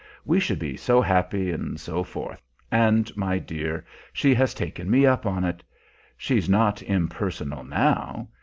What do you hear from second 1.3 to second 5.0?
and so forth. And, my dear, she has taken